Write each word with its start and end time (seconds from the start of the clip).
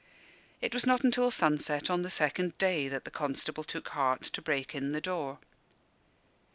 It 0.61 0.73
was 0.73 0.87
not 0.87 1.03
until 1.03 1.29
sunset 1.29 1.87
on 1.91 2.01
the 2.01 2.09
second 2.09 2.57
day 2.57 2.87
that 2.87 3.05
the 3.05 3.11
constable 3.11 3.63
took 3.63 3.89
heart 3.89 4.21
to 4.23 4.41
break 4.41 4.73
in 4.73 4.93
the 4.93 4.99
door. 5.01 5.37